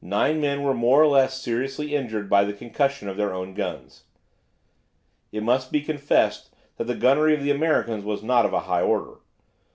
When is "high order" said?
8.60-9.18